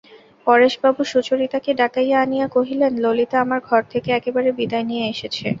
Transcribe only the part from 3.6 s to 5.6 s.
ঘর থেকে একেবারে বিদায় নিয়ে এসেছে।